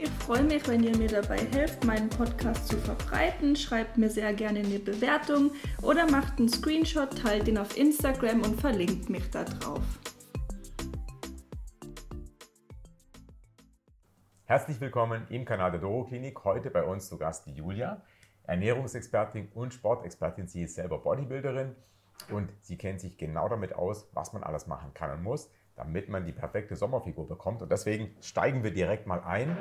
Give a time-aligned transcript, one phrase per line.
[0.00, 3.56] Ich freue mich, wenn ihr mir dabei helft, meinen Podcast zu verbreiten.
[3.56, 5.50] Schreibt mir sehr gerne eine Bewertung
[5.82, 9.82] oder macht einen Screenshot, teilt ihn auf Instagram und verlinkt mich da drauf.
[14.44, 16.44] Herzlich willkommen im Kanal der Doro Klinik.
[16.44, 18.00] Heute bei uns zu Gast Julia,
[18.44, 20.46] Ernährungsexpertin und Sportexpertin.
[20.46, 21.74] Sie ist selber Bodybuilderin
[22.30, 26.08] und sie kennt sich genau damit aus, was man alles machen kann und muss damit
[26.08, 27.62] man die perfekte Sommerfigur bekommt.
[27.62, 29.56] Und deswegen steigen wir direkt mal ein.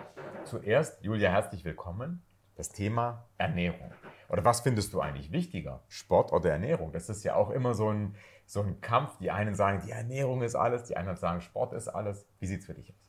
[0.46, 2.24] Zuerst, Julia, herzlich willkommen.
[2.56, 3.92] Das Thema Ernährung.
[4.28, 5.84] Oder was findest du eigentlich wichtiger?
[5.88, 6.92] Sport oder Ernährung?
[6.92, 8.16] Das ist ja auch immer so ein,
[8.48, 9.20] so ein Kampf.
[9.20, 12.28] Die einen sagen, die Ernährung ist alles, die anderen sagen, Sport ist alles.
[12.40, 13.08] Wie sieht es für dich aus?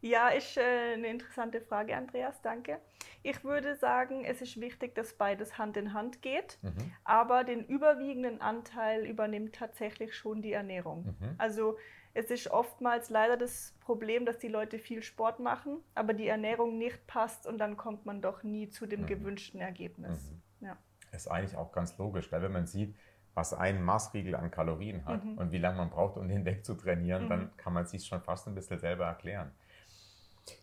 [0.00, 2.80] Ja, ist äh, eine interessante Frage, Andreas, danke.
[3.22, 6.92] Ich würde sagen, es ist wichtig, dass beides Hand in Hand geht, mhm.
[7.04, 11.04] aber den überwiegenden Anteil übernimmt tatsächlich schon die Ernährung.
[11.20, 11.34] Mhm.
[11.38, 11.78] Also
[12.14, 16.78] es ist oftmals leider das Problem, dass die Leute viel Sport machen, aber die Ernährung
[16.78, 19.06] nicht passt und dann kommt man doch nie zu dem mhm.
[19.06, 20.32] gewünschten Ergebnis.
[20.60, 20.66] Mhm.
[20.66, 20.76] Ja.
[21.12, 22.94] Ist eigentlich auch ganz logisch, weil wenn man sieht,
[23.34, 25.38] was ein Maßriegel an Kalorien hat mhm.
[25.38, 27.56] und wie lange man braucht, um den wegzutrainieren, dann mhm.
[27.56, 29.52] kann man sich schon fast ein bisschen selber erklären.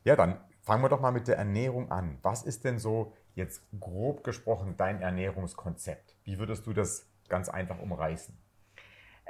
[0.03, 2.20] Ja, dann fangen wir doch mal mit der Ernährung an.
[2.22, 6.17] Was ist denn so jetzt grob gesprochen dein Ernährungskonzept?
[6.25, 8.38] Wie würdest du das ganz einfach umreißen?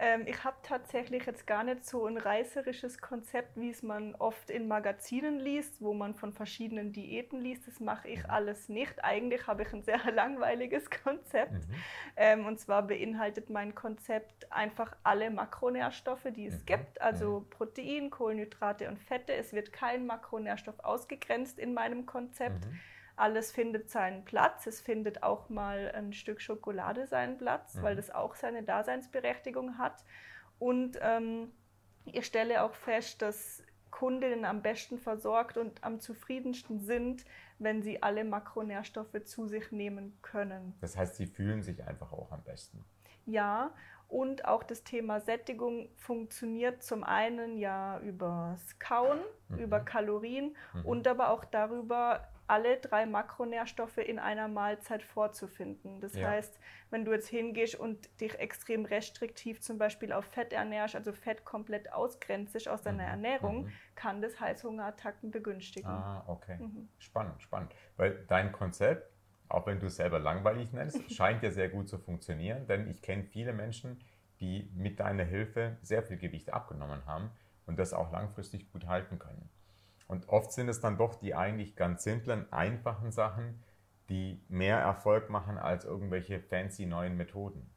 [0.01, 4.49] Ähm, ich habe tatsächlich jetzt gar nicht so ein reißerisches Konzept, wie es man oft
[4.49, 7.67] in Magazinen liest, wo man von verschiedenen Diäten liest.
[7.67, 8.29] Das mache ich mhm.
[8.29, 9.03] alles nicht.
[9.03, 11.51] Eigentlich habe ich ein sehr langweiliges Konzept.
[11.51, 11.75] Mhm.
[12.15, 16.65] Ähm, und zwar beinhaltet mein Konzept einfach alle Makronährstoffe, die es mhm.
[16.65, 17.49] gibt, also mhm.
[17.49, 19.33] Protein, Kohlenhydrate und Fette.
[19.33, 22.67] Es wird kein Makronährstoff ausgegrenzt in meinem Konzept.
[23.19, 24.67] Alles findet seinen Platz.
[24.67, 27.83] Es findet auch mal ein Stück Schokolade seinen Platz, mhm.
[27.83, 30.03] weil das auch seine Daseinsberechtigung hat.
[30.57, 31.51] Und ähm,
[32.05, 37.25] ich stelle auch fest, dass Kundinnen am besten versorgt und am zufriedensten sind,
[37.57, 40.75] wenn sie alle Makronährstoffe zu sich nehmen können.
[40.81, 42.85] Das heißt, sie fühlen sich einfach auch am besten.
[43.25, 43.71] Ja,
[44.07, 49.19] und auch das Thema Sättigung funktioniert zum einen ja übers Kauen,
[49.49, 49.59] mhm.
[49.59, 50.85] über Kalorien mhm.
[50.85, 56.01] und aber auch darüber, alle drei Makronährstoffe in einer Mahlzeit vorzufinden.
[56.01, 56.29] Das ja.
[56.29, 61.13] heißt, wenn du jetzt hingehst und dich extrem restriktiv zum Beispiel auf Fett ernährst, also
[61.13, 63.09] Fett komplett ausgrenzt aus deiner mhm.
[63.09, 63.71] Ernährung, mhm.
[63.95, 65.89] kann das Heißhungerattacken begünstigen.
[65.89, 66.57] Ah, okay.
[66.57, 66.89] Mhm.
[66.97, 67.75] Spannend, spannend.
[67.97, 69.11] Weil dein Konzept,
[69.47, 73.01] auch wenn du es selber langweilig nennst, scheint ja sehr gut zu funktionieren, denn ich
[73.01, 73.99] kenne viele Menschen,
[74.39, 77.29] die mit deiner Hilfe sehr viel Gewicht abgenommen haben
[77.67, 79.49] und das auch langfristig gut halten können.
[80.09, 83.63] Und oft sind es dann doch die eigentlich ganz simplen, einfachen Sachen,
[84.09, 87.69] die mehr Erfolg machen als irgendwelche fancy neuen Methoden.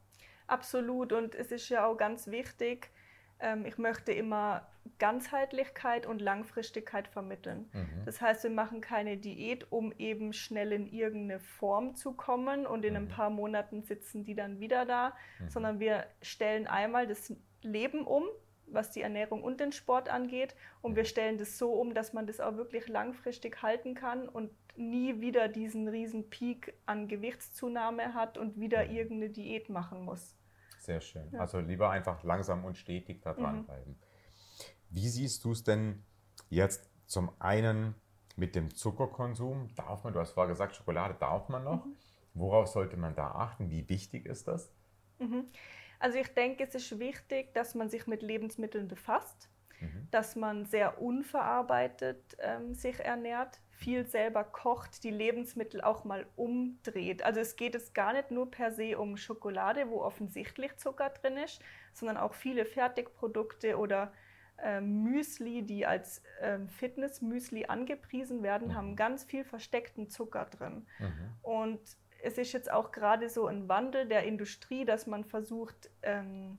[0.47, 1.12] Absolut.
[1.12, 2.91] Und es ist ja auch ganz wichtig,
[3.38, 4.66] ähm, ich möchte immer
[4.98, 7.69] Ganzheitlichkeit und Langfristigkeit vermitteln.
[7.75, 8.04] Mhm.
[8.06, 12.82] Das heißt, wir machen keine Diät, um eben schnell in irgendeine Form zu kommen und
[12.87, 13.00] in mhm.
[13.00, 15.50] ein paar Monaten sitzen die dann wieder da, mhm.
[15.50, 18.25] sondern wir stellen einmal das Leben um
[18.75, 20.55] was die Ernährung und den Sport angeht.
[20.81, 24.50] Und wir stellen das so um, dass man das auch wirklich langfristig halten kann und
[24.77, 30.34] nie wieder diesen riesen Peak an Gewichtszunahme hat und wieder irgendeine Diät machen muss.
[30.78, 31.31] Sehr schön.
[31.33, 31.41] Ja.
[31.41, 33.93] Also lieber einfach langsam und stetig da dranbleiben.
[33.93, 33.99] Mhm.
[34.91, 36.04] Wie siehst du es denn
[36.50, 37.94] jetzt zum einen
[38.37, 39.75] mit dem Zuckerkonsum?
[39.77, 41.87] Darf man, du hast vorher gesagt, Schokolade darf man noch.
[41.87, 41.97] Mhm.
[42.34, 43.71] Worauf sollte man da achten?
[43.71, 44.72] Wie wichtig ist das?
[45.18, 45.47] Mhm.
[46.03, 49.49] Also ich denke, es ist wichtig, dass man sich mit Lebensmitteln befasst,
[49.81, 50.09] mhm.
[50.10, 57.22] dass man sehr unverarbeitet ähm, sich ernährt, viel selber kocht, die Lebensmittel auch mal umdreht.
[57.22, 61.37] Also es geht jetzt gar nicht nur per se um Schokolade, wo offensichtlich Zucker drin
[61.37, 61.63] ist,
[61.93, 64.13] sondern auch viele Fertigprodukte oder
[64.59, 68.75] ähm, Müsli, die als ähm, Fitness-Müsli angepriesen werden, mhm.
[68.75, 70.84] haben ganz viel versteckten Zucker drin.
[70.99, 71.34] Mhm.
[71.43, 71.81] Und
[72.22, 76.59] es ist jetzt auch gerade so ein Wandel der Industrie, dass man versucht, ähm,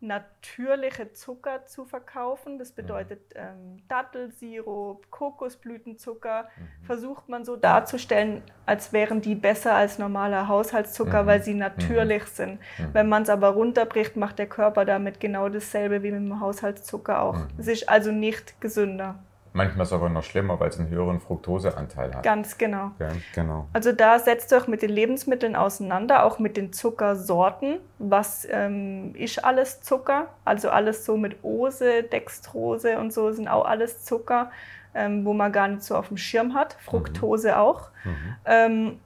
[0.00, 2.58] natürliche Zucker zu verkaufen.
[2.58, 6.44] Das bedeutet ähm, Dattelsirup, Kokosblütenzucker.
[6.44, 6.84] Mhm.
[6.84, 11.26] Versucht man so darzustellen, als wären die besser als normaler Haushaltszucker, mhm.
[11.26, 12.34] weil sie natürlich mhm.
[12.34, 12.60] sind.
[12.78, 12.88] Mhm.
[12.92, 17.22] Wenn man es aber runterbricht, macht der Körper damit genau dasselbe wie mit dem Haushaltszucker
[17.22, 17.38] auch.
[17.38, 17.48] Mhm.
[17.58, 19.18] Es ist also nicht gesünder.
[19.56, 22.22] Manchmal sogar noch schlimmer, weil es einen höheren Fructoseanteil hat.
[22.22, 22.90] Ganz genau.
[22.98, 23.68] Ja, genau.
[23.72, 27.78] Also da setzt euch mit den Lebensmitteln auseinander, auch mit den Zuckersorten.
[27.98, 30.26] Was ähm, ist alles Zucker?
[30.44, 34.50] Also alles so mit Ose, Dextrose und so sind auch alles Zucker,
[34.94, 36.76] ähm, wo man gar nicht so auf dem Schirm hat.
[36.84, 37.54] Fructose mhm.
[37.54, 37.88] auch.
[38.04, 38.36] Mhm.
[38.44, 39.00] Ähm,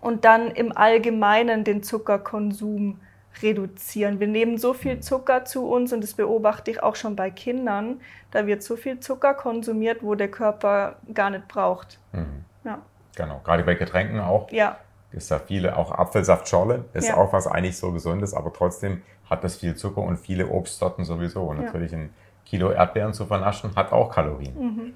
[0.00, 2.98] und dann im Allgemeinen den Zuckerkonsum
[3.40, 4.20] reduzieren.
[4.20, 8.00] Wir nehmen so viel Zucker zu uns und das beobachte ich auch schon bei Kindern.
[8.30, 11.98] Da wird so viel Zucker konsumiert, wo der Körper gar nicht braucht.
[12.12, 12.44] Mhm.
[12.64, 12.78] Ja.
[13.16, 14.50] Genau, gerade bei Getränken auch.
[14.50, 14.78] Ja.
[15.12, 17.16] Ist da viele, auch Apfelsaftschorle ist ja.
[17.16, 21.42] auch was eigentlich so Gesundes, aber trotzdem hat das viel Zucker und viele Obstsorten sowieso.
[21.42, 22.10] Und natürlich ein
[22.46, 24.54] Kilo Erdbeeren zu vernaschen hat auch Kalorien.
[24.58, 24.94] Mhm.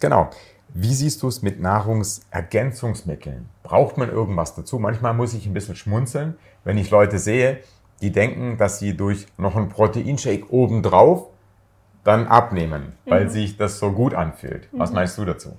[0.00, 0.30] Genau.
[0.72, 3.48] Wie siehst du es mit Nahrungsergänzungsmitteln?
[3.62, 4.78] Braucht man irgendwas dazu?
[4.78, 7.58] Manchmal muss ich ein bisschen schmunzeln, wenn ich Leute sehe,
[8.00, 11.26] die denken, dass sie durch noch einen Proteinshake obendrauf
[12.04, 13.28] dann abnehmen, weil mhm.
[13.30, 14.68] sich das so gut anfühlt.
[14.72, 14.96] Was mhm.
[14.96, 15.56] meinst du dazu?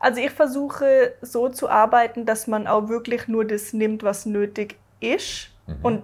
[0.00, 4.76] Also ich versuche so zu arbeiten, dass man auch wirklich nur das nimmt, was nötig
[5.00, 5.76] ist mhm.
[5.82, 6.02] und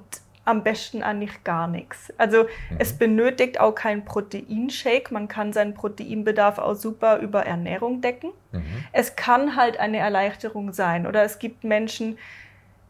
[0.49, 2.13] am besten eigentlich gar nichts.
[2.17, 2.77] Also mhm.
[2.79, 5.13] es benötigt auch kein Proteinshake.
[5.13, 8.31] Man kann seinen Proteinbedarf auch super über Ernährung decken.
[8.53, 8.63] Mhm.
[8.93, 11.07] Es kann halt eine Erleichterung sein.
[11.07, 12.19] Oder es gibt Menschen,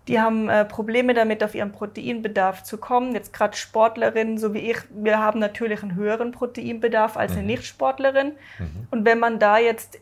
[0.07, 3.13] die haben äh, Probleme damit, auf ihren Proteinbedarf zu kommen.
[3.13, 7.49] Jetzt gerade Sportlerinnen, so wie ich, wir haben natürlich einen höheren Proteinbedarf als eine mhm.
[7.49, 8.33] Nichtsportlerin.
[8.59, 8.87] Mhm.
[8.91, 9.99] Und wenn man da jetzt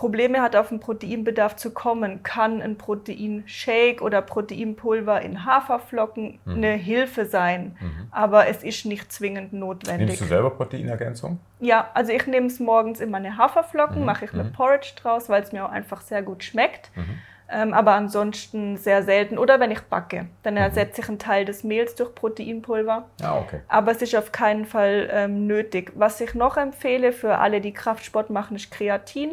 [0.00, 6.54] Probleme hat, auf den Proteinbedarf zu kommen, kann ein Proteinshake oder Proteinpulver in Haferflocken mhm.
[6.54, 7.76] eine Hilfe sein.
[7.78, 8.08] Mhm.
[8.10, 10.06] Aber es ist nicht zwingend notwendig.
[10.06, 11.38] Nimmst du selber Proteinergänzung?
[11.58, 14.06] Ja, also ich nehme es morgens in meine Haferflocken, mhm.
[14.06, 14.52] mache ich mit mhm.
[14.52, 16.90] Porridge draus, weil es mir auch einfach sehr gut schmeckt.
[16.96, 17.18] Mhm.
[17.52, 19.36] Ähm, aber ansonsten sehr selten.
[19.36, 20.60] Oder wenn ich backe, dann mhm.
[20.60, 23.04] ersetze ich einen Teil des Mehls durch Proteinpulver.
[23.20, 23.60] Ja, okay.
[23.68, 25.92] Aber es ist auf keinen Fall ähm, nötig.
[25.94, 29.32] Was ich noch empfehle für alle, die Kraftsport machen, ist Kreatin.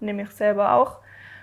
[0.00, 0.98] Nehme ich selber auch.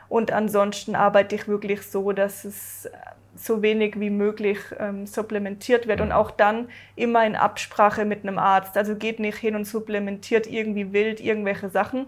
[0.09, 2.89] Und ansonsten arbeite ich wirklich so, dass es
[3.35, 8.38] so wenig wie möglich ähm, supplementiert wird und auch dann immer in Absprache mit einem
[8.38, 8.77] Arzt.
[8.77, 12.05] Also geht nicht hin und supplementiert irgendwie wild irgendwelche Sachen,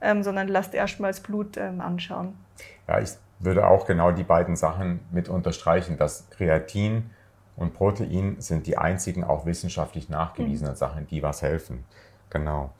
[0.00, 2.36] ähm, sondern lasst erstmal das Blut ähm, anschauen.
[2.86, 7.10] Ja, ich würde auch genau die beiden Sachen mit unterstreichen, dass Kreatin
[7.56, 10.78] und Protein sind die einzigen auch wissenschaftlich nachgewiesenen mhm.
[10.78, 11.84] Sachen, die was helfen.
[12.30, 12.70] Genau.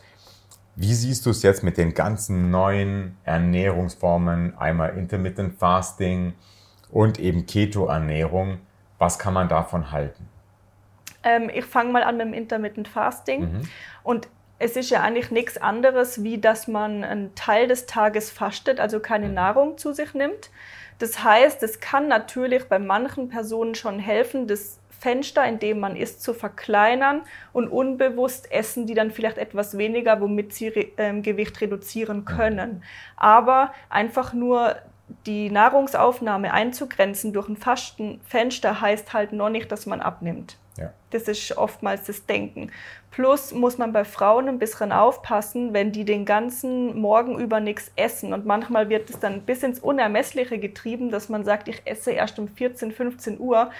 [0.75, 6.33] Wie siehst du es jetzt mit den ganzen neuen Ernährungsformen, einmal Intermittent Fasting
[6.91, 8.59] und eben Keto-Ernährung?
[8.99, 10.29] Was kann man davon halten?
[11.25, 13.41] Ähm, ich fange mal an mit dem Intermittent Fasting.
[13.41, 13.63] Mhm.
[14.03, 14.29] Und
[14.59, 19.01] es ist ja eigentlich nichts anderes, wie dass man einen Teil des Tages fastet, also
[19.01, 19.35] keine mhm.
[19.35, 20.51] Nahrung zu sich nimmt.
[20.99, 25.97] Das heißt, es kann natürlich bei manchen Personen schon helfen, das Fenster, in dem man
[25.97, 27.23] isst, zu verkleinern
[27.53, 32.85] und unbewusst essen die dann vielleicht etwas weniger, womit sie äh, Gewicht reduzieren können.
[33.17, 34.77] Aber einfach nur
[35.27, 40.57] die Nahrungsaufnahme einzugrenzen durch ein Fastenfenster heißt halt noch nicht, dass man abnimmt.
[40.79, 40.93] Ja.
[41.11, 42.71] Das ist oftmals das Denken.
[43.11, 47.91] Plus muss man bei Frauen ein bisschen aufpassen, wenn die den ganzen Morgen über nichts
[47.97, 48.33] essen.
[48.33, 52.39] Und manchmal wird es dann bis ins Unermessliche getrieben, dass man sagt, ich esse erst
[52.39, 53.71] um 14, 15 Uhr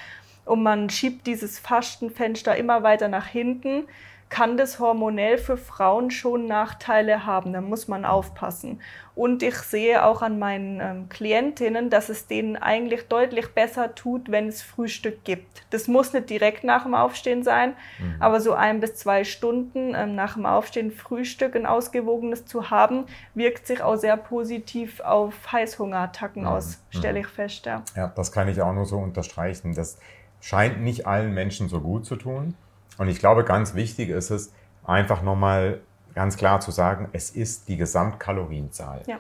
[0.45, 3.85] und man schiebt dieses Fastenfenster immer weiter nach hinten
[4.33, 7.53] kann das hormonell für Frauen schon Nachteile haben.
[7.53, 8.81] Da muss man aufpassen.
[9.15, 14.31] Und ich sehe auch an meinen ähm, Klientinnen, dass es denen eigentlich deutlich besser tut,
[14.31, 15.67] wenn es Frühstück gibt.
[15.69, 18.15] Das muss nicht direkt nach dem Aufstehen sein, mhm.
[18.21, 23.05] aber so ein bis zwei Stunden ähm, nach dem Aufstehen Frühstück, ein ausgewogenes zu haben,
[23.35, 26.49] wirkt sich auch sehr positiv auf Heißhungerattacken mhm.
[26.49, 27.67] aus, stelle ich fest.
[27.67, 27.83] Ja.
[27.95, 29.75] ja, das kann ich auch nur so unterstreichen.
[29.75, 29.99] Das
[30.43, 32.55] scheint nicht allen Menschen so gut zu tun.
[32.99, 34.53] Und ich glaube, ganz wichtig ist es,
[34.85, 35.81] einfach nochmal
[36.15, 39.03] ganz klar zu sagen, es ist die Gesamtkalorienzahl.
[39.07, 39.19] Ja.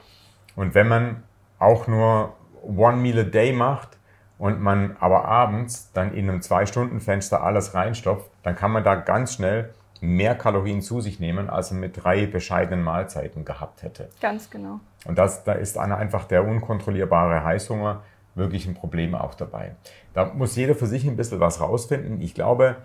[0.56, 1.22] Und wenn man
[1.58, 3.96] auch nur One Meal a Day macht
[4.36, 9.34] und man aber abends dann in einem Zwei-Stunden-Fenster alles reinstopft, dann kann man da ganz
[9.34, 14.10] schnell mehr Kalorien zu sich nehmen, als man mit drei bescheidenen Mahlzeiten gehabt hätte.
[14.20, 14.80] Ganz genau.
[15.04, 18.02] Und das, da ist einfach der unkontrollierbare Heißhunger
[18.34, 19.74] wirklich ein Problem auch dabei.
[20.14, 22.20] Da muss jeder für sich ein bisschen was rausfinden.
[22.20, 22.76] Ich glaube,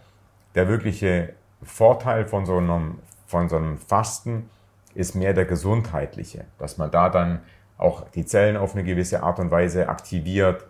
[0.55, 4.49] der wirkliche Vorteil von so einem, von so einem Fasten
[4.93, 7.41] ist mehr der gesundheitliche, dass man da dann
[7.77, 10.65] auch die Zellen auf eine gewisse Art und Weise aktiviert.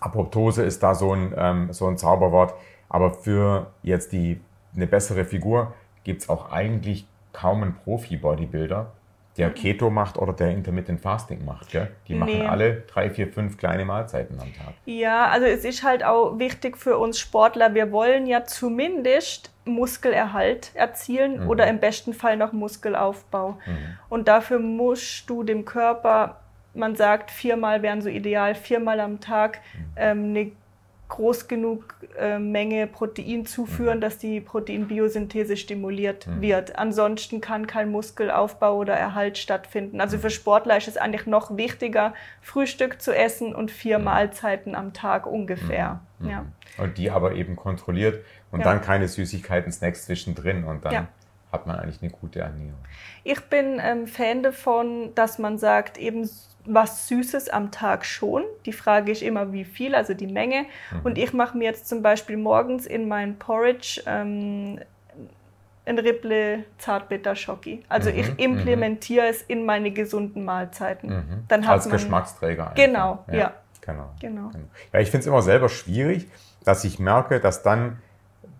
[0.00, 2.54] Apoptose ist da so ein, ähm, so ein Zauberwort.
[2.88, 4.40] Aber für jetzt die
[4.74, 5.72] eine bessere Figur
[6.04, 8.92] gibt es auch eigentlich kaum einen Profi-Bodybuilder,
[9.38, 11.70] der Keto macht oder der Intermittent Fasting macht.
[11.70, 11.90] Gell?
[12.08, 12.46] Die machen Nee.
[12.46, 14.74] alle drei, vier, fünf kleine Mahlzeiten am Tag.
[14.86, 17.74] Ja, also es ist halt auch wichtig für uns Sportler.
[17.74, 21.48] Wir wollen ja zumindest Muskelerhalt erzielen Mhm.
[21.50, 23.58] oder im besten Fall noch Muskelaufbau.
[24.08, 26.36] Und dafür musst du dem Körper,
[26.74, 29.84] man sagt, viermal wären so ideal, viermal am Tag Mhm.
[29.96, 30.50] ähm, eine
[31.08, 33.46] groß genug äh, Menge Protein Mhm.
[33.46, 36.76] zuführen, dass die Proteinbiosynthese stimuliert wird.
[36.78, 40.00] Ansonsten kann kein Muskelaufbau oder Erhalt stattfinden.
[40.00, 40.22] Also Mhm.
[40.22, 45.26] für Sportler ist es eigentlich noch wichtiger, Frühstück zu essen und vier Mahlzeiten am Tag
[45.26, 46.00] ungefähr.
[46.20, 46.46] Ja.
[46.78, 48.64] Und die aber eben kontrolliert und Ja.
[48.66, 51.08] dann keine Süßigkeiten, Snacks zwischendrin und dann Ja.
[51.52, 52.74] hat man eigentlich eine gute Ernährung.
[53.22, 56.28] Ich bin ähm, Fan davon, dass man sagt, eben
[56.66, 58.42] was Süßes am Tag schon.
[58.64, 60.66] Die Frage ist immer, wie viel, also die Menge.
[61.04, 64.80] Und ich mache mir jetzt zum Beispiel morgens in mein Porridge ähm,
[65.86, 67.82] ein Ripple Zartbitter Schoki.
[67.88, 71.10] Also Mhm, ich implementiere es in meine gesunden Mahlzeiten.
[71.10, 71.44] Mhm.
[71.48, 72.70] Dann Als Geschmacksträger.
[72.70, 72.74] einfach.
[72.74, 73.52] Genau, ja.
[73.80, 74.10] Genau.
[74.20, 74.48] Genau.
[74.48, 74.68] genau.
[74.92, 76.26] Ja, ich finde es immer selber schwierig,
[76.64, 77.98] dass ich merke, dass dann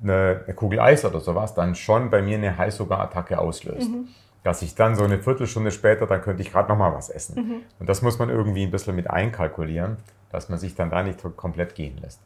[0.03, 3.91] eine, eine Kugel Eis oder sowas dann schon bei mir eine Heißhungerattacke auslöst.
[3.91, 4.09] Mhm.
[4.47, 7.35] Dass ich dann so eine Viertelstunde später, dann könnte ich gerade noch mal was essen.
[7.49, 7.62] Mhm.
[7.81, 9.97] Und das muss man irgendwie ein bisschen mit einkalkulieren,
[10.31, 12.21] dass man sich dann da nicht komplett gehen lässt.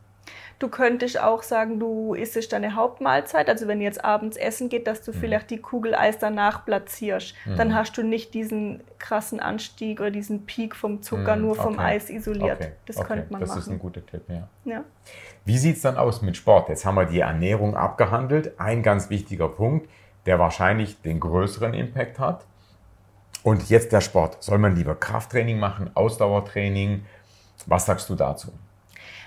[0.58, 5.00] Du könntest auch sagen, du isst deine Hauptmahlzeit, also wenn jetzt abends essen geht, dass
[5.00, 5.04] Mhm.
[5.06, 7.34] du vielleicht die Kugel Eis danach platzierst.
[7.56, 11.72] Dann hast du nicht diesen krassen Anstieg oder diesen Peak vom Zucker Mhm, nur vom
[11.76, 11.82] okay.
[11.84, 12.60] Eis isoliert.
[12.60, 13.78] Okay, Das okay, könnte man das ist ein machen.
[13.80, 14.46] guter Tipp, ja.
[14.66, 14.84] Ja.
[15.46, 16.68] Wie sieht es dann aus mit Sport?
[16.68, 18.60] Jetzt haben wir die Ernährung abgehandelt.
[18.60, 19.88] Ein ganz wichtiger Punkt,
[20.26, 22.46] der wahrscheinlich den größeren Impact hat.
[23.42, 24.42] Und jetzt der Sport.
[24.42, 27.06] Soll man lieber Krafttraining machen, Ausdauertraining?
[27.66, 28.52] Was sagst du dazu?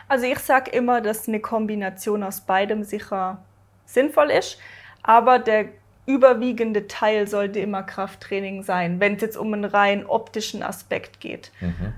[0.07, 3.39] Also ich sage immer, dass eine Kombination aus beidem sicher
[3.85, 4.59] sinnvoll ist,
[5.01, 5.69] aber der
[6.05, 11.51] überwiegende Teil sollte immer Krafttraining sein, wenn es jetzt um einen rein optischen Aspekt geht.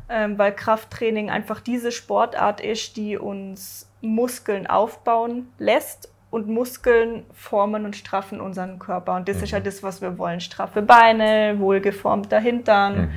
[0.09, 7.85] Ähm, weil Krafttraining einfach diese Sportart ist, die uns Muskeln aufbauen lässt und Muskeln formen
[7.85, 9.15] und straffen unseren Körper.
[9.15, 10.41] Und das ist ja das, was wir wollen.
[10.41, 13.11] Straffe Beine, wohlgeformter Hintern.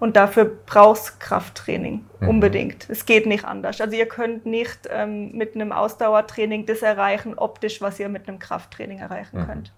[0.00, 2.88] Und dafür brauchst Krafttraining unbedingt.
[2.88, 3.78] Es geht nicht anders.
[3.78, 8.38] Also ihr könnt nicht ähm, mit einem Ausdauertraining das erreichen, optisch, was ihr mit einem
[8.38, 9.72] Krafttraining erreichen könnt.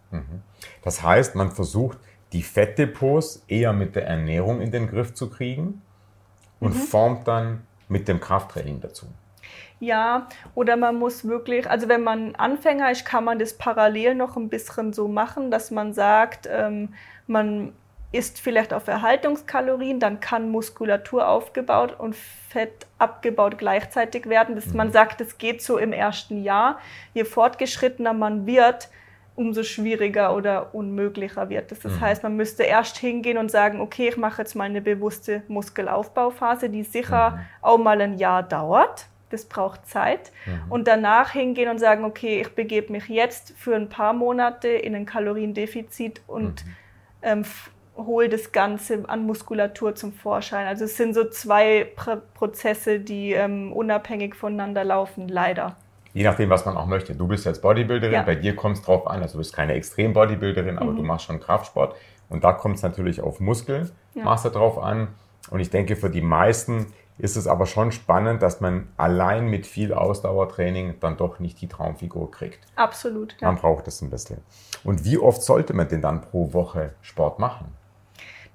[0.83, 1.99] Das heißt, man versucht,
[2.33, 5.83] die Fettdepots eher mit der Ernährung in den Griff zu kriegen
[6.61, 9.07] und formt dann mit dem Krafttraining dazu.
[9.85, 14.37] Ja, oder man muss wirklich, also wenn man Anfänger ist, kann man das parallel noch
[14.37, 16.95] ein bisschen so machen, dass man sagt, ähm,
[17.27, 17.73] man
[18.13, 24.55] isst vielleicht auf Erhaltungskalorien, dann kann Muskulatur aufgebaut und Fett abgebaut gleichzeitig werden.
[24.55, 26.79] Dass man sagt, es geht so im ersten Jahr.
[27.13, 28.89] Je fortgeschrittener man wird,
[29.37, 31.81] umso schwieriger oder unmöglicher wird es.
[31.81, 35.43] Das heißt, man müsste erst hingehen und sagen, okay, ich mache jetzt mal eine bewusste
[35.49, 39.09] Muskelaufbauphase, die sicher auch mal ein Jahr dauert.
[39.35, 40.31] Das braucht Zeit.
[40.69, 44.95] Und danach hingehen und sagen, okay, ich begebe mich jetzt für ein paar Monate in
[44.95, 46.65] ein Kaloriendefizit und
[47.23, 50.67] ähm, f- hole das Ganze an Muskulatur zum Vorschein.
[50.67, 55.77] Also es sind so zwei Pr Prozesse, die ähm, unabhängig voneinander laufen, leider.
[56.13, 57.15] Je nachdem, was man auch möchte.
[57.17, 58.23] Du bist jetzt Bodybuilderin, Ja.
[58.23, 58.27] Mhm.
[58.27, 59.21] bei dir kommt es drauf an.
[59.23, 61.97] Also du bist keine Extrem-Bodybuilderin, aber du machst schon Kraftsport.
[62.29, 65.09] Und da kommt es natürlich auf Muskelmasse drauf an.
[65.51, 66.87] Und ich denke, für die meisten
[67.19, 71.69] ist es aber schon spannend, dass man allein mit viel Ausdauertraining dann doch nicht die
[71.69, 72.61] Traumfigur kriegt.
[72.77, 73.37] Absolut.
[73.41, 73.61] Man Ja.
[73.61, 74.39] braucht es ein bisschen.
[74.83, 77.67] Und wie oft sollte man denn dann pro Woche Sport machen?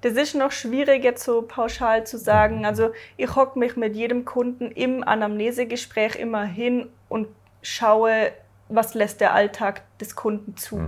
[0.02, 2.64] Das ist noch schwierig jetzt so pauschal zu sagen.
[2.64, 7.28] Also ich hocke mich mit jedem Kunden im Anamnesegespräch immer hin und
[7.62, 8.32] schaue,
[8.68, 10.80] was lässt der Alltag des Kunden zu.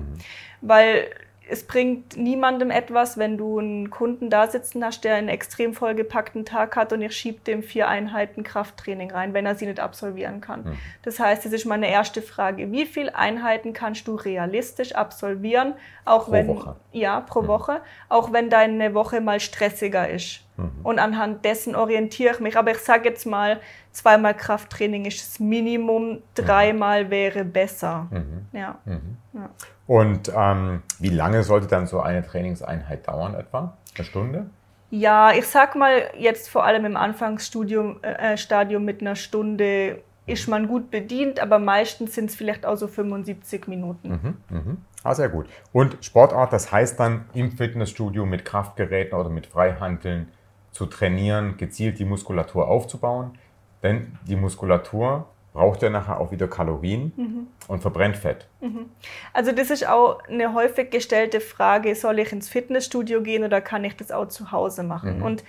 [0.62, 1.10] Weil
[1.48, 6.44] es bringt niemandem etwas, wenn du einen Kunden da sitzen hast, der einen extrem vollgepackten
[6.44, 10.40] Tag hat und ich schiebe dem vier Einheiten Krafttraining rein, wenn er sie nicht absolvieren
[10.40, 10.78] kann.
[11.02, 12.70] Das heißt, das ist meine erste Frage.
[12.70, 16.76] Wie viele Einheiten kannst du realistisch absolvieren, auch Pro wenn Woche.
[16.92, 20.44] ja pro Woche, auch wenn deine Woche mal stressiger ist.
[20.82, 22.56] Und anhand dessen orientiere ich mich.
[22.56, 28.08] Aber ich sage jetzt mal, zweimal Krafttraining ist das Minimum, dreimal wäre besser.
[28.52, 28.78] Ja.
[29.32, 29.50] ja.
[29.92, 33.76] Und ähm, wie lange sollte dann so eine Trainingseinheit dauern etwa?
[33.94, 34.46] Eine Stunde?
[34.88, 40.48] Ja, ich sag mal jetzt vor allem im Anfangsstudium äh, Stadium mit einer Stunde ist
[40.48, 44.08] man gut bedient, aber meistens sind es vielleicht auch so 75 Minuten.
[45.02, 45.46] Ah, sehr gut.
[45.74, 50.28] Und Sportart, das heißt dann im Fitnessstudio mit Kraftgeräten oder mit Freihanteln
[50.70, 53.32] zu trainieren, gezielt die Muskulatur aufzubauen.
[53.82, 57.46] Denn die Muskulatur braucht ja nachher auch wieder Kalorien mhm.
[57.68, 58.48] und verbrennt Fett.
[58.60, 58.86] Mhm.
[59.32, 63.84] Also das ist auch eine häufig gestellte Frage, soll ich ins Fitnessstudio gehen oder kann
[63.84, 65.18] ich das auch zu Hause machen?
[65.18, 65.24] Mhm.
[65.24, 65.44] Und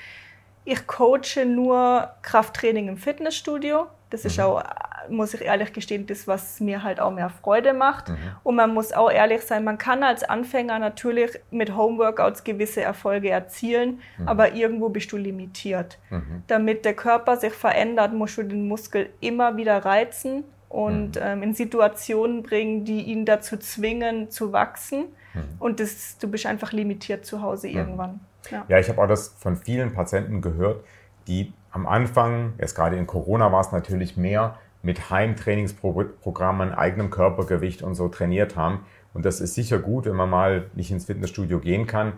[0.66, 3.88] ich coache nur Krafttraining im Fitnessstudio.
[4.14, 4.44] Das ist mhm.
[4.44, 4.64] auch,
[5.10, 8.10] muss ich ehrlich gestehen, das, was mir halt auch mehr Freude macht.
[8.10, 8.18] Mhm.
[8.44, 13.32] Und man muss auch ehrlich sein, man kann als Anfänger natürlich mit Homeworkouts gewisse Erfolge
[13.32, 14.28] erzielen, mhm.
[14.28, 15.98] aber irgendwo bist du limitiert.
[16.12, 16.44] Mhm.
[16.46, 21.22] Damit der Körper sich verändert, musst du den Muskel immer wieder reizen und mhm.
[21.24, 25.06] ähm, in Situationen bringen, die ihn dazu zwingen, zu wachsen.
[25.34, 25.42] Mhm.
[25.58, 28.20] Und das, du bist einfach limitiert zu Hause irgendwann.
[28.52, 30.84] Ja, ja ich habe auch das von vielen Patienten gehört,
[31.28, 37.82] die am Anfang, jetzt gerade in Corona war es natürlich mehr, mit Heimtrainingsprogrammen, eigenem Körpergewicht
[37.82, 38.86] und so trainiert haben.
[39.14, 42.14] Und das ist sicher gut, wenn man mal nicht ins Fitnessstudio gehen kann.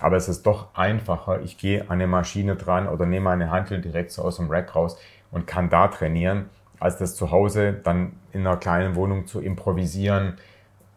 [0.00, 1.40] Aber es ist doch einfacher.
[1.40, 4.76] Ich gehe an eine Maschine dran oder nehme eine Hantel direkt so aus dem Rack
[4.76, 4.98] raus
[5.30, 6.48] und kann da trainieren,
[6.78, 10.34] als das zu Hause dann in einer kleinen Wohnung zu improvisieren.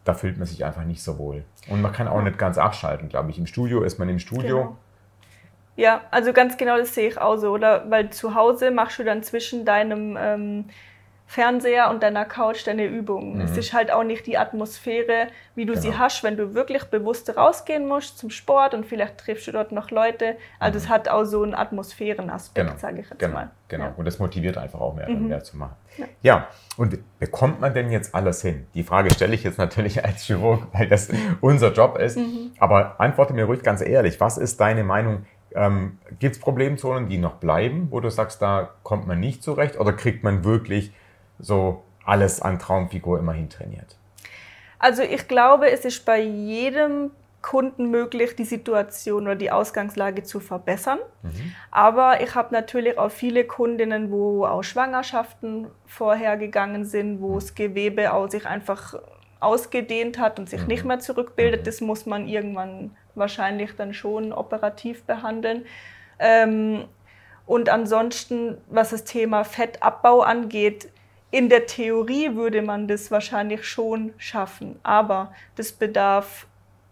[0.04, 1.44] Da fühlt man sich einfach nicht so wohl.
[1.68, 3.38] Und man kann auch nicht ganz abschalten, glaube ich.
[3.38, 4.56] Im Studio ist man im Studio.
[4.58, 4.76] Genau.
[5.76, 7.90] Ja, also ganz genau das sehe ich auch so, oder?
[7.90, 10.64] Weil zu Hause machst du dann zwischen deinem ähm,
[11.26, 13.36] Fernseher und deiner Couch deine Übungen.
[13.36, 13.40] Mhm.
[13.40, 15.82] Es ist halt auch nicht die Atmosphäre, wie du genau.
[15.82, 19.72] sie hast, wenn du wirklich bewusst rausgehen musst zum Sport und vielleicht triffst du dort
[19.72, 20.36] noch Leute.
[20.60, 20.84] Also mhm.
[20.84, 22.78] es hat auch so einen Atmosphärenaspekt, genau.
[22.78, 23.34] sage ich jetzt genau.
[23.34, 23.50] mal.
[23.68, 23.94] Genau, ja.
[23.96, 25.28] und das motiviert einfach auch mehr, mhm.
[25.28, 25.74] mehr zu machen.
[25.96, 26.06] Ja.
[26.22, 28.66] ja, und bekommt man denn jetzt alles hin?
[28.74, 31.08] Die Frage stelle ich jetzt natürlich als Chirurg, weil das
[31.40, 32.18] unser Job ist.
[32.18, 32.52] Mhm.
[32.58, 35.24] Aber antworte mir ruhig ganz ehrlich, was ist deine Meinung?
[35.54, 39.78] Ähm, Gibt es Problemzonen, die noch bleiben, wo du sagst, da kommt man nicht zurecht?
[39.78, 40.92] Oder kriegt man wirklich
[41.38, 43.96] so alles an Traumfigur immerhin trainiert?
[44.78, 47.10] Also ich glaube, es ist bei jedem
[47.44, 50.98] Kunden möglich, die Situation oder die Ausgangslage zu verbessern.
[51.22, 51.54] Mhm.
[51.70, 57.34] Aber ich habe natürlich auch viele Kundinnen, wo auch Schwangerschaften vorhergegangen sind, wo mhm.
[57.34, 58.94] das Gewebe auch sich einfach
[59.40, 60.68] ausgedehnt hat und sich mhm.
[60.68, 61.60] nicht mehr zurückbildet.
[61.60, 61.64] Mhm.
[61.64, 65.66] Das muss man irgendwann wahrscheinlich dann schon operativ behandeln.
[66.18, 66.84] Ähm,
[67.46, 70.88] und ansonsten, was das Thema Fettabbau angeht,
[71.30, 76.46] in der Theorie würde man das wahrscheinlich schon schaffen, aber das bedarf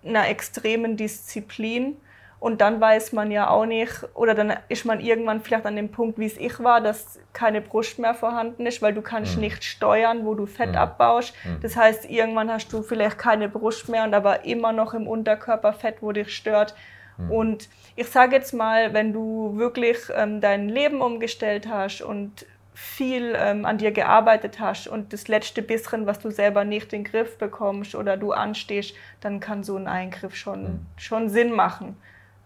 [0.04, 1.96] einer extremen Disziplin.
[2.42, 5.92] Und dann weiß man ja auch nicht, oder dann ist man irgendwann vielleicht an dem
[5.92, 9.42] Punkt, wie es ich war, dass keine Brust mehr vorhanden ist, weil du kannst mhm.
[9.42, 10.76] nicht steuern, wo du Fett mhm.
[10.78, 11.34] abbaust.
[11.44, 11.60] Mhm.
[11.60, 15.72] Das heißt, irgendwann hast du vielleicht keine Brust mehr und aber immer noch im Unterkörper
[15.72, 16.74] Fett, wo dich stört.
[17.16, 17.30] Mhm.
[17.30, 23.36] Und ich sage jetzt mal, wenn du wirklich ähm, dein Leben umgestellt hast und viel
[23.38, 27.12] ähm, an dir gearbeitet hast und das letzte bisschen, was du selber nicht in den
[27.12, 30.86] Griff bekommst oder du anstehst, dann kann so ein Eingriff schon, mhm.
[30.96, 31.96] schon Sinn machen.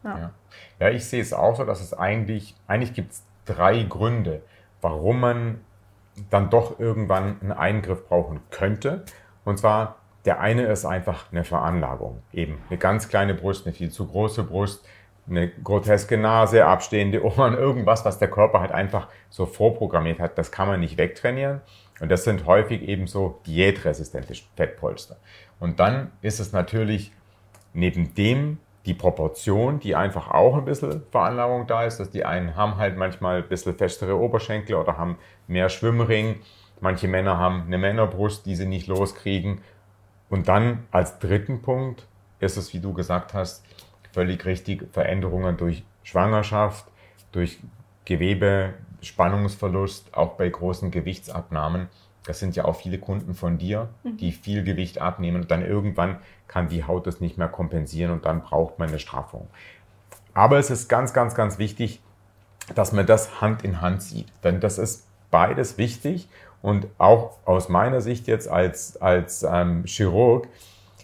[0.05, 0.31] Ja.
[0.81, 0.89] ja.
[0.89, 4.43] Ich sehe es auch so, dass es eigentlich, eigentlich gibt es drei Gründe,
[4.81, 5.61] warum man
[6.31, 9.05] dann doch irgendwann einen Eingriff brauchen könnte.
[9.45, 12.23] Und zwar, der eine ist einfach eine Veranlagung.
[12.33, 14.87] Eben eine ganz kleine Brust, eine viel zu große Brust,
[15.29, 20.51] eine groteske Nase, abstehende Ohren, irgendwas, was der Körper halt einfach so vorprogrammiert hat, das
[20.53, 21.61] kann man nicht wegtrainieren.
[22.01, 25.17] Und das sind häufig eben so diätresistente Fettpolster.
[25.59, 27.13] Und dann ist es natürlich
[27.73, 32.55] neben dem die Proportion, die einfach auch ein bisschen Veranlagung da ist, dass die einen
[32.55, 35.19] haben halt manchmal ein bisschen festere Oberschenkel oder haben
[35.49, 36.37] mehr Schwimmring.
[36.81, 39.61] Manche Männer haben eine Männerbrust, die sie nicht loskriegen.
[40.31, 42.07] Und dann als dritten Punkt
[42.39, 43.65] ist es, wie du gesagt hast,
[44.13, 46.87] völlig richtig, Veränderungen durch Schwangerschaft,
[47.33, 47.59] durch
[48.05, 51.89] Gewebe, Spannungsverlust, auch bei großen Gewichtsabnahmen.
[52.25, 54.17] Das sind ja auch viele Kunden von dir, mhm.
[54.17, 56.19] die viel Gewicht abnehmen und dann irgendwann
[56.49, 59.49] kann die Haut das nicht mehr kompensieren und dann braucht man eine Straffung.
[60.35, 62.03] Aber es ist ganz, ganz, ganz wichtig,
[62.75, 66.29] dass man das Hand in Hand sieht, denn das ist beides wichtig
[66.63, 70.49] und auch aus meiner Sicht jetzt als, als ähm, Chirurg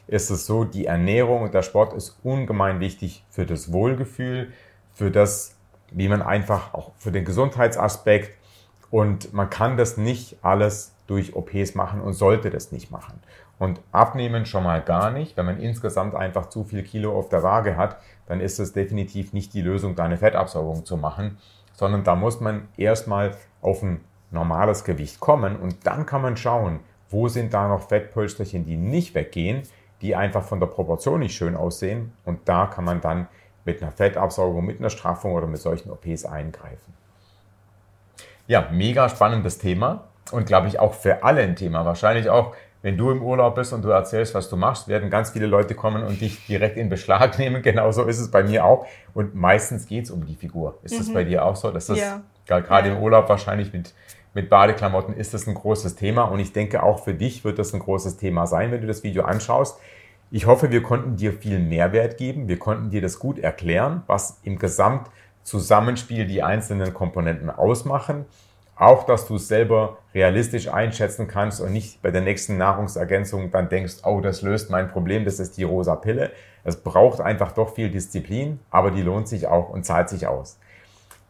[0.08, 4.52] ist es so, die Ernährung und der Sport ist ungemein wichtig für das Wohlgefühl,
[4.92, 5.56] für das,
[5.90, 8.36] wie man einfach auch für den Gesundheitsaspekt
[8.90, 13.20] und man kann das nicht alles durch OPs machen und sollte das nicht machen.
[13.62, 15.36] Und abnehmen schon mal gar nicht.
[15.36, 17.96] Wenn man insgesamt einfach zu viel Kilo auf der Waage hat,
[18.26, 21.38] dann ist es definitiv nicht die Lösung, da eine Fettabsaugung zu machen,
[21.72, 24.00] sondern da muss man erstmal auf ein
[24.32, 29.14] normales Gewicht kommen und dann kann man schauen, wo sind da noch Fettpölsterchen, die nicht
[29.14, 29.62] weggehen,
[30.00, 32.14] die einfach von der Proportion nicht schön aussehen.
[32.24, 33.28] Und da kann man dann
[33.64, 36.94] mit einer Fettabsaugung, mit einer Straffung oder mit solchen OPs eingreifen.
[38.48, 41.84] Ja, mega spannendes Thema und glaube ich auch für alle ein Thema.
[41.84, 45.30] Wahrscheinlich auch, wenn du im Urlaub bist und du erzählst, was du machst, werden ganz
[45.30, 47.62] viele Leute kommen und dich direkt in Beschlag nehmen.
[47.62, 48.86] Genauso ist es bei mir auch.
[49.14, 50.78] Und meistens geht es um die Figur.
[50.82, 50.98] Ist mhm.
[50.98, 51.70] das bei dir auch so?
[51.70, 52.20] Dass das ja.
[52.46, 52.96] gerade ja.
[52.96, 53.94] im Urlaub wahrscheinlich mit
[54.34, 57.74] mit Badeklamotten ist das ein großes Thema und ich denke auch für dich wird das
[57.74, 59.78] ein großes Thema sein, wenn du das Video anschaust.
[60.30, 64.40] Ich hoffe, wir konnten dir viel Mehrwert geben, wir konnten dir das gut erklären, was
[64.42, 68.24] im Gesamtzusammenspiel die einzelnen Komponenten ausmachen.
[68.82, 73.68] Auch, dass du es selber realistisch einschätzen kannst und nicht bei der nächsten Nahrungsergänzung dann
[73.68, 76.32] denkst, oh, das löst mein Problem, das ist die rosa Pille.
[76.64, 80.58] Es braucht einfach doch viel Disziplin, aber die lohnt sich auch und zahlt sich aus.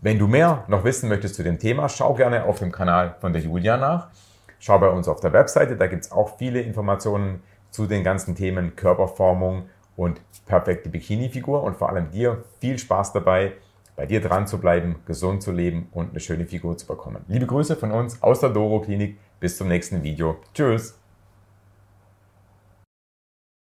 [0.01, 3.35] Wenn du mehr noch wissen möchtest zu dem Thema, schau gerne auf dem Kanal von
[3.35, 4.09] der Julia nach.
[4.59, 8.35] Schau bei uns auf der Webseite, da gibt es auch viele Informationen zu den ganzen
[8.35, 13.53] Themen Körperformung und perfekte Bikini-Figur und vor allem dir viel Spaß dabei,
[13.97, 17.25] bei dir dran zu bleiben, gesund zu leben und eine schöne Figur zu bekommen.
[17.29, 19.19] Liebe Grüße von uns aus der Doro Klinik.
[19.41, 20.37] Bis zum nächsten Video.
[20.55, 21.02] Tschüss.